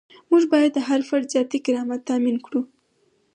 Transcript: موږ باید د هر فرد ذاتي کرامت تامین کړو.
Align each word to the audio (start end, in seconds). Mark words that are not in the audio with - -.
موږ 0.29 0.43
باید 0.53 0.71
د 0.75 0.79
هر 0.87 1.01
فرد 1.07 1.25
ذاتي 1.33 1.59
کرامت 1.65 2.01
تامین 2.09 2.37
کړو. 2.45 2.61